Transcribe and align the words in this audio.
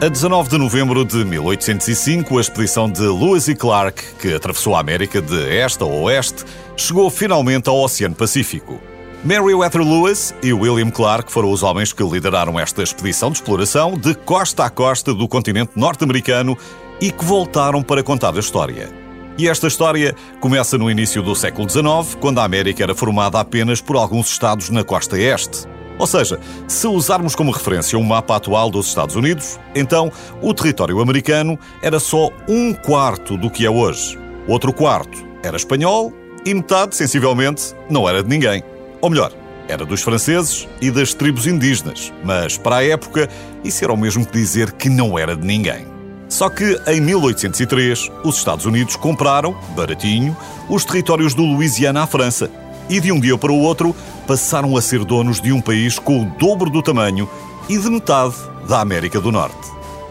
A 0.00 0.08
19 0.08 0.48
de 0.48 0.58
novembro 0.58 1.04
de 1.04 1.24
1805, 1.24 2.38
a 2.38 2.40
expedição 2.40 2.88
de 2.88 3.02
Lewis 3.02 3.48
e 3.48 3.54
Clark, 3.56 4.00
que 4.20 4.32
atravessou 4.32 4.76
a 4.76 4.80
América 4.80 5.20
de 5.20 5.34
este 5.52 5.82
a 5.82 5.86
oeste, 5.86 6.44
chegou 6.76 7.10
finalmente 7.10 7.68
ao 7.68 7.76
Oceano 7.80 8.14
Pacífico. 8.14 8.80
Meriwether 9.24 9.82
Lewis 9.82 10.32
e 10.40 10.52
William 10.52 10.88
Clark 10.92 11.32
foram 11.32 11.50
os 11.50 11.64
homens 11.64 11.92
que 11.92 12.04
lideraram 12.04 12.60
esta 12.60 12.80
expedição 12.80 13.32
de 13.32 13.38
exploração 13.38 13.98
de 13.98 14.14
costa 14.14 14.66
a 14.66 14.70
costa 14.70 15.12
do 15.12 15.26
continente 15.26 15.72
norte-americano 15.74 16.56
e 17.00 17.10
que 17.10 17.24
voltaram 17.24 17.82
para 17.82 18.00
contar 18.00 18.36
a 18.36 18.38
história. 18.38 18.88
E 19.36 19.48
esta 19.48 19.66
história 19.66 20.14
começa 20.38 20.78
no 20.78 20.88
início 20.88 21.24
do 21.24 21.34
século 21.34 21.68
XIX, 21.68 22.14
quando 22.20 22.38
a 22.38 22.44
América 22.44 22.84
era 22.84 22.94
formada 22.94 23.40
apenas 23.40 23.80
por 23.80 23.96
alguns 23.96 24.30
estados 24.30 24.70
na 24.70 24.84
costa 24.84 25.18
este. 25.18 25.66
Ou 25.98 26.06
seja, 26.06 26.38
se 26.66 26.86
usarmos 26.86 27.34
como 27.34 27.50
referência 27.50 27.98
o 27.98 28.00
um 28.00 28.04
mapa 28.04 28.36
atual 28.36 28.70
dos 28.70 28.86
Estados 28.86 29.16
Unidos, 29.16 29.58
então 29.74 30.12
o 30.40 30.54
território 30.54 31.00
americano 31.00 31.58
era 31.82 31.98
só 31.98 32.30
um 32.48 32.72
quarto 32.72 33.36
do 33.36 33.50
que 33.50 33.66
é 33.66 33.70
hoje. 33.70 34.18
Outro 34.46 34.72
quarto 34.72 35.26
era 35.42 35.56
espanhol 35.56 36.12
e 36.44 36.54
metade, 36.54 36.94
sensivelmente, 36.94 37.74
não 37.90 38.08
era 38.08 38.22
de 38.22 38.28
ninguém. 38.28 38.62
Ou 39.00 39.10
melhor, 39.10 39.32
era 39.68 39.84
dos 39.84 40.02
franceses 40.02 40.66
e 40.80 40.90
das 40.90 41.12
tribos 41.12 41.46
indígenas, 41.46 42.12
mas 42.24 42.56
para 42.56 42.76
a 42.76 42.84
época 42.84 43.28
isso 43.62 43.84
era 43.84 43.92
o 43.92 43.96
mesmo 43.96 44.24
que 44.24 44.32
dizer 44.32 44.72
que 44.72 44.88
não 44.88 45.18
era 45.18 45.36
de 45.36 45.46
ninguém. 45.46 45.86
Só 46.28 46.48
que 46.48 46.78
em 46.86 47.00
1803 47.00 48.10
os 48.24 48.36
Estados 48.36 48.66
Unidos 48.66 48.96
compraram, 48.96 49.56
baratinho, 49.74 50.36
os 50.68 50.84
territórios 50.84 51.34
do 51.34 51.42
Louisiana 51.42 52.02
à 52.02 52.06
França 52.06 52.50
e 52.88 53.00
de 53.00 53.12
um 53.12 53.20
dia 53.20 53.36
para 53.36 53.52
o 53.52 53.60
outro 53.60 53.94
passaram 54.26 54.76
a 54.76 54.82
ser 54.82 55.04
donos 55.04 55.40
de 55.40 55.52
um 55.52 55.60
país 55.60 55.98
com 55.98 56.22
o 56.22 56.24
dobro 56.38 56.70
do 56.70 56.82
tamanho 56.82 57.28
e 57.68 57.78
de 57.78 57.90
metade 57.90 58.34
da 58.68 58.80
América 58.80 59.20
do 59.20 59.32
Norte. 59.32 59.68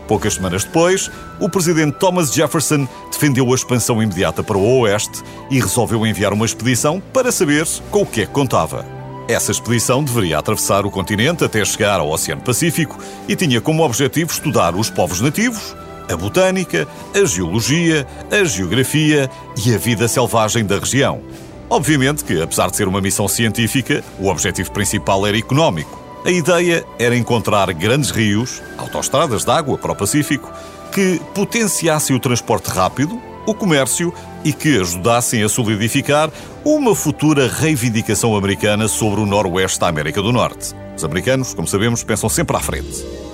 Poucas 0.08 0.36
semanas 0.36 0.64
depois, 0.64 1.11
o 1.39 1.50
presidente 1.50 1.97
Thomas 1.97 2.34
Jefferson 2.34 2.88
defendeu 3.11 3.52
a 3.52 3.56
expansão 3.56 4.02
imediata 4.02 4.42
para 4.42 4.58
o 4.58 4.80
Oeste 4.80 5.22
e 5.52 5.59
resolveu 5.59 6.06
enviar 6.06 6.31
uma 6.31 6.45
expedição 6.45 7.02
para 7.11 7.31
saber 7.31 7.67
com 7.92 8.03
o 8.03 8.06
que 8.06 8.22
é 8.22 8.25
que 8.25 8.31
contava. 8.31 8.86
Essa 9.28 9.52
expedição 9.52 10.02
deveria 10.02 10.39
atravessar 10.39 10.86
o 10.86 10.91
continente 10.91 11.44
até 11.44 11.64
chegar 11.66 12.00
ao 12.00 12.09
Oceano 12.09 12.41
Pacífico 12.41 12.97
e 13.28 13.36
tinha 13.36 13.59
como 13.59 13.84
objetivo 13.84 14.31
estudar 14.31 14.73
os 14.73 14.89
povos 14.89 15.19
nativos, 15.19 15.75
a 16.09 16.16
botânica, 16.16 16.88
a 17.14 17.25
geologia, 17.25 18.08
a 18.31 18.45
geografia 18.45 19.30
e 19.66 19.75
a 19.75 19.78
vida 19.78 20.08
selvagem 20.08 20.66
da 20.66 20.80
região. 20.80 21.22
Obviamente 21.69 22.23
que, 22.23 22.41
apesar 22.41 22.69
de 22.69 22.78
ser 22.78 22.88
uma 22.88 23.01
missão 23.01 23.28
científica, 23.28 24.03
o 24.19 24.29
objetivo 24.29 24.72
principal 24.72 25.28
era 25.28 25.38
económico. 25.38 26.01
A 26.25 26.31
ideia 26.31 26.85
era 26.97 27.16
encontrar 27.16 27.72
grandes 27.73 28.09
rios, 28.09 28.61
autoestradas 28.78 29.44
de 29.44 29.51
água 29.51 29.78
para 29.78 29.91
o 29.91 29.95
Pacífico, 29.95 30.51
que 30.91 31.22
potenciassem 31.33 32.16
o 32.16 32.19
transporte 32.19 32.69
rápido, 32.69 33.22
o 33.45 33.53
comércio 33.53 34.13
e 34.44 34.51
que 34.51 34.79
ajudassem 34.79 35.44
a 35.44 35.50
solidificar 35.50 36.29
uma 36.66 36.95
futura 36.95 37.47
reivindicação 37.47 38.35
americana 38.35 38.88
sobre 38.88 39.22
o 39.22 39.25
noroeste 39.25 39.79
da 39.79 39.88
América 39.88 40.22
do 40.22 40.34
Norte. 40.34 40.73
Os 40.95 41.03
americanos, 41.03 41.53
como 41.53 41.67
sabemos, 41.67 42.03
pensam 42.03 42.29
sempre 42.29 42.55
à 42.57 42.59
frente. 42.59 43.27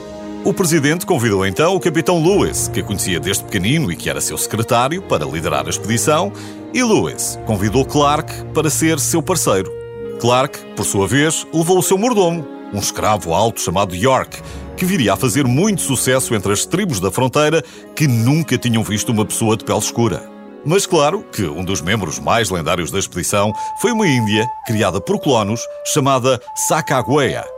O 0.46 0.54
presidente 0.54 1.06
convidou 1.06 1.46
então 1.46 1.74
o 1.74 1.80
capitão 1.80 2.22
Lewis, 2.22 2.68
que 2.68 2.84
conhecia 2.84 3.18
desde 3.18 3.46
pequenino 3.46 3.90
e 3.90 3.96
que 3.96 4.09
era 4.09 4.20
seu 4.20 4.38
secretário, 4.38 5.02
para 5.02 5.26
liderar 5.26 5.66
a 5.66 5.70
expedição, 5.70 6.34
e 6.74 6.84
Lewis 6.84 7.40
convidou 7.46 7.86
Clark 7.86 8.30
para 8.54 8.70
ser 8.70 9.00
seu 9.00 9.24
parceiro. 9.24 9.72
Clark, 10.20 10.59
por 10.76 10.84
sua 10.84 11.08
vez, 11.08 11.48
levou 11.54 11.80
o 11.80 11.84
seu 11.84 11.98
mordomo, 11.98 12.46
um 12.74 12.80
escravo 12.80 13.34
alto 13.34 13.62
chamado 13.62 13.96
York, 13.96 14.42
que 14.76 14.84
viria 14.84 15.14
a 15.14 15.18
fazer 15.18 15.48
muito 15.48 15.81
sucesso 15.81 16.36
entre 16.36 16.52
as 16.52 16.66
tribos 16.66 17.00
da 17.00 17.10
fronteira 17.10 17.64
que 17.96 18.06
nunca 18.06 18.58
tinham 18.58 18.84
visto 18.84 19.14
uma 19.14 19.25
pessoa 19.25 19.56
de 19.56 19.64
pele 19.64 19.80
escura. 19.80 20.30
Mas 20.66 20.86
claro 20.86 21.24
que 21.31 21.44
um 21.46 21.64
dos 21.64 21.80
membros 21.80 22.20
mais 22.20 22.50
lendários 22.50 22.92
da 22.92 23.00
expedição 23.00 23.54
foi 23.81 23.94
uma 23.94 24.08
índia 24.08 24.46
criada 24.66 25.00
por 25.00 25.22
colonos 25.22 25.62
chamada 25.86 26.38
Sacagawea. 26.68 27.53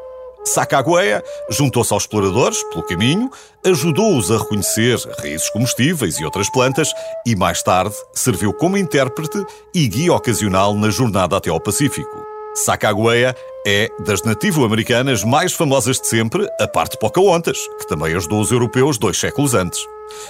Sacagawea 0.45 1.23
juntou-se 1.49 1.91
aos 1.91 2.03
exploradores 2.03 2.63
pelo 2.69 2.83
caminho, 2.83 3.29
ajudou-os 3.65 4.31
a 4.31 4.37
reconhecer 4.37 4.97
raízes 5.19 5.49
comestíveis 5.49 6.19
e 6.19 6.23
outras 6.23 6.49
plantas 6.49 6.93
e, 7.25 7.35
mais 7.35 7.63
tarde, 7.63 7.95
serviu 8.13 8.53
como 8.53 8.77
intérprete 8.77 9.43
e 9.73 9.87
guia 9.87 10.13
ocasional 10.13 10.75
na 10.75 10.89
jornada 10.89 11.35
até 11.35 11.49
ao 11.49 11.59
Pacífico. 11.59 12.23
Sacagawea 12.53 13.35
é 13.67 13.89
das 13.99 14.21
nativo-americanas 14.21 15.23
mais 15.23 15.51
famosas 15.51 15.99
de 15.99 16.07
sempre, 16.07 16.47
a 16.61 16.67
parte 16.67 16.97
Pocahontas, 16.97 17.57
que 17.79 17.87
também 17.87 18.15
ajudou 18.15 18.39
os 18.39 18.51
europeus 18.51 18.97
dois 18.97 19.17
séculos 19.17 19.53
antes. 19.53 19.79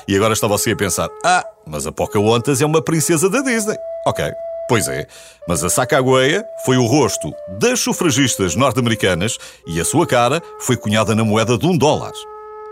E 0.07 0.15
agora 0.15 0.33
está 0.33 0.47
você 0.47 0.71
a 0.71 0.75
pensar: 0.75 1.09
ah, 1.23 1.45
mas 1.67 1.85
a 1.85 1.91
Pocahontas 1.91 2.61
é 2.61 2.65
uma 2.65 2.81
princesa 2.81 3.29
da 3.29 3.41
Disney. 3.41 3.77
Ok, 4.07 4.25
Pois 4.67 4.87
é, 4.87 5.05
mas 5.47 5.63
a 5.63 5.69
Sacagawea 5.69 6.43
foi 6.65 6.77
o 6.77 6.85
rosto 6.85 7.31
das 7.59 7.79
sufragistas 7.79 8.55
norte-americanas 8.55 9.37
e 9.67 9.79
a 9.79 9.85
sua 9.85 10.07
cara 10.07 10.41
foi 10.59 10.75
cunhada 10.75 11.13
na 11.13 11.23
moeda 11.23 11.55
de 11.55 11.67
um 11.67 11.77
dólar. 11.77 12.11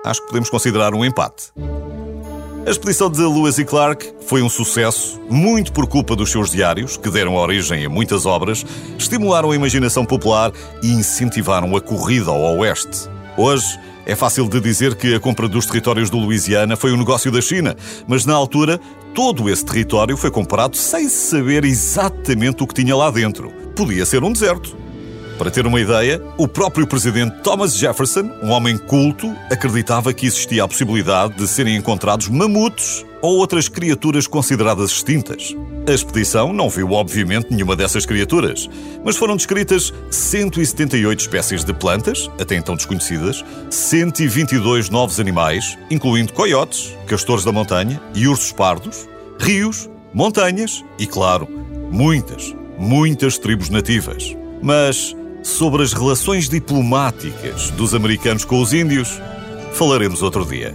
Acho 0.03 0.21
que 0.21 0.27
podemos 0.27 0.49
considerar 0.49 0.93
um 0.95 1.05
empate. 1.05 1.53
A 2.65 2.69
expedição 2.69 3.11
de 3.11 3.21
Lewis 3.21 3.57
e 3.57 3.65
Clark 3.65 4.11
foi 4.25 4.41
um 4.41 4.49
sucesso, 4.49 5.19
muito 5.29 5.71
por 5.71 5.85
culpa 5.85 6.15
dos 6.15 6.31
seus 6.31 6.49
diários, 6.49 6.97
que 6.97 7.11
deram 7.11 7.35
origem 7.35 7.85
a 7.85 7.89
muitas 7.89 8.25
obras, 8.25 8.65
estimularam 8.97 9.51
a 9.51 9.55
imaginação 9.55 10.05
popular 10.05 10.51
e 10.81 10.93
incentivaram 10.93 11.75
a 11.75 11.81
corrida 11.81 12.31
ao 12.31 12.57
oeste. 12.59 13.09
Hoje, 13.37 13.79
é 14.05 14.15
fácil 14.15 14.47
de 14.47 14.59
dizer 14.59 14.95
que 14.95 15.15
a 15.15 15.19
compra 15.19 15.47
dos 15.47 15.65
territórios 15.65 16.09
do 16.09 16.17
Louisiana 16.17 16.75
foi 16.75 16.91
um 16.91 16.97
negócio 16.97 17.31
da 17.31 17.41
China, 17.41 17.75
mas 18.07 18.25
na 18.25 18.33
altura 18.33 18.79
todo 19.13 19.49
esse 19.49 19.65
território 19.65 20.15
foi 20.17 20.29
comprado 20.29 20.75
sem 20.75 21.07
saber 21.09 21.65
exatamente 21.65 22.63
o 22.63 22.67
que 22.67 22.75
tinha 22.75 22.95
lá 22.95 23.09
dentro. 23.09 23.49
Podia 23.75 24.05
ser 24.05 24.23
um 24.23 24.31
deserto. 24.31 24.77
Para 25.37 25.49
ter 25.49 25.65
uma 25.65 25.81
ideia, 25.81 26.21
o 26.37 26.47
próprio 26.47 26.85
presidente 26.85 27.41
Thomas 27.41 27.75
Jefferson, 27.75 28.29
um 28.43 28.51
homem 28.51 28.77
culto, 28.77 29.27
acreditava 29.49 30.13
que 30.13 30.27
existia 30.27 30.63
a 30.63 30.67
possibilidade 30.67 31.35
de 31.35 31.47
serem 31.47 31.75
encontrados 31.75 32.27
mamutos 32.27 33.03
ou 33.19 33.37
outras 33.37 33.67
criaturas 33.67 34.27
consideradas 34.27 34.91
extintas. 34.91 35.55
A 35.85 35.91
expedição 35.91 36.53
não 36.53 36.69
viu, 36.69 36.91
obviamente, 36.91 37.51
nenhuma 37.51 37.75
dessas 37.75 38.05
criaturas, 38.05 38.69
mas 39.03 39.17
foram 39.17 39.35
descritas 39.35 39.93
178 40.09 41.19
espécies 41.19 41.65
de 41.65 41.73
plantas, 41.73 42.31
até 42.39 42.55
então 42.55 42.73
desconhecidas, 42.73 43.43
122 43.69 44.89
novos 44.89 45.19
animais, 45.19 45.77
incluindo 45.91 46.31
coiotes, 46.31 46.95
castores 47.05 47.43
da 47.43 47.51
montanha 47.51 48.01
e 48.15 48.29
ursos 48.29 48.53
pardos, 48.53 49.09
rios, 49.37 49.89
montanhas 50.13 50.85
e, 50.97 51.05
claro, 51.05 51.49
muitas, 51.91 52.55
muitas 52.77 53.37
tribos 53.37 53.69
nativas. 53.69 54.37
Mas 54.61 55.13
sobre 55.43 55.83
as 55.83 55.91
relações 55.91 56.47
diplomáticas 56.47 57.71
dos 57.71 57.93
americanos 57.93 58.45
com 58.45 58.61
os 58.61 58.71
índios, 58.71 59.21
falaremos 59.73 60.21
outro 60.21 60.45
dia. 60.45 60.73